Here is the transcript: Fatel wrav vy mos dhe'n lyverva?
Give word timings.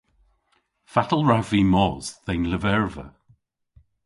Fatel 0.91 1.23
wrav 1.25 1.47
vy 1.51 1.61
mos 1.73 2.05
dhe'n 2.25 2.49
lyverva? 2.51 3.05